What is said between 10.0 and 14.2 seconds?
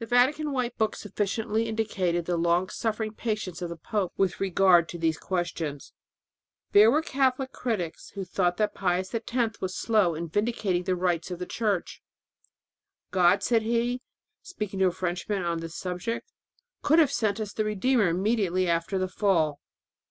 in vindicating the rights of the Church. "God," said he,